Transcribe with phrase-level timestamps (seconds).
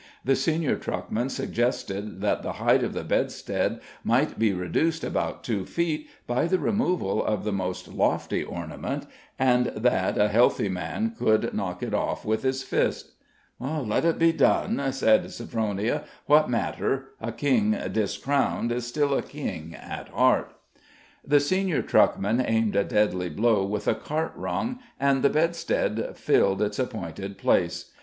[0.25, 5.63] The senior truckman suggested that the height of the bedstead might be reduced about two
[5.63, 9.05] feet by the removal of the most lofty ornament,
[9.37, 13.11] and that a healthy man could knock it off with his fist.
[13.59, 16.05] "Let it be done," said Sophronia.
[16.25, 17.09] "What matter?
[17.21, 20.55] A king discrowned is still a king at heart."
[21.23, 26.63] The senior truckman aimed a deadly blow with a cart rung, and the bedstead filled
[26.63, 27.91] its appointed place.